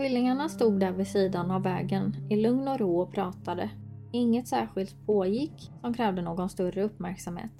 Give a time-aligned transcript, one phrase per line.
[0.00, 3.70] Tvillingarna stod där vid sidan av vägen i lugn och ro och pratade.
[4.12, 7.50] Inget särskilt pågick som krävde någon större uppmärksamhet.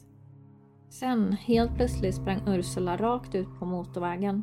[0.88, 4.42] Sen, helt plötsligt sprang Ursula rakt ut på motorvägen.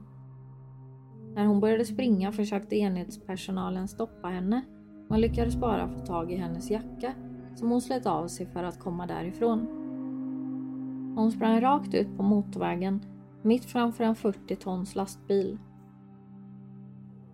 [1.36, 4.62] När hon började springa försökte enhetspersonalen stoppa henne
[5.10, 7.14] Man lyckades bara få tag i hennes jacka
[7.56, 9.68] som hon slet av sig för att komma därifrån.
[11.18, 13.06] Hon sprang rakt ut på motorvägen
[13.42, 15.58] mitt framför en 40 tons lastbil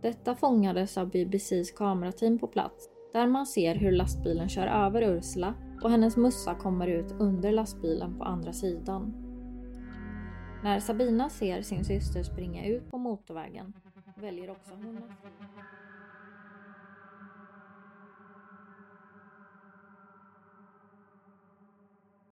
[0.03, 5.53] detta fångades av BBCs kamerateam på plats där man ser hur lastbilen kör över Ursula
[5.83, 9.13] och hennes mussa kommer ut under lastbilen på andra sidan.
[10.63, 13.73] När Sabina ser sin syster springa ut på motorvägen
[14.15, 15.03] väljer också hon att